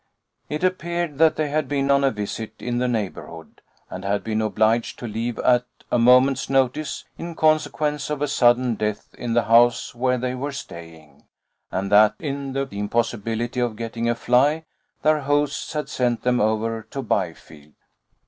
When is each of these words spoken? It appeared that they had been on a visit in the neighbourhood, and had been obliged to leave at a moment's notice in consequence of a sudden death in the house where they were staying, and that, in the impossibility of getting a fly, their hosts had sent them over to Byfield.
It 0.49 0.63
appeared 0.63 1.19
that 1.19 1.35
they 1.35 1.49
had 1.49 1.67
been 1.67 1.91
on 1.91 2.03
a 2.03 2.09
visit 2.09 2.55
in 2.57 2.79
the 2.79 2.87
neighbourhood, 2.87 3.61
and 3.87 4.03
had 4.03 4.23
been 4.23 4.41
obliged 4.41 4.97
to 4.97 5.05
leave 5.07 5.37
at 5.37 5.67
a 5.91 5.99
moment's 5.99 6.49
notice 6.49 7.05
in 7.19 7.35
consequence 7.35 8.09
of 8.09 8.19
a 8.23 8.27
sudden 8.27 8.73
death 8.73 9.13
in 9.15 9.35
the 9.35 9.43
house 9.43 9.93
where 9.93 10.17
they 10.17 10.33
were 10.33 10.53
staying, 10.53 11.25
and 11.71 11.91
that, 11.91 12.15
in 12.17 12.53
the 12.53 12.67
impossibility 12.71 13.59
of 13.59 13.75
getting 13.75 14.09
a 14.09 14.15
fly, 14.15 14.65
their 15.03 15.19
hosts 15.19 15.73
had 15.73 15.87
sent 15.87 16.23
them 16.23 16.41
over 16.41 16.81
to 16.89 17.03
Byfield. 17.03 17.73